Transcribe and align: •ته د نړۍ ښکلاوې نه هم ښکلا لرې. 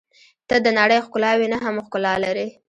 •ته 0.49 0.55
د 0.65 0.67
نړۍ 0.79 0.97
ښکلاوې 1.05 1.47
نه 1.53 1.57
هم 1.63 1.75
ښکلا 1.85 2.13
لرې. 2.23 2.47